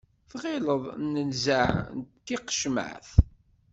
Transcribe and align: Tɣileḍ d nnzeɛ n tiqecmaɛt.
Tɣileḍ 0.29 0.83
d 0.97 1.01
nnzeɛ 1.13 1.67
n 1.97 1.99
tiqecmaɛt. 2.25 3.09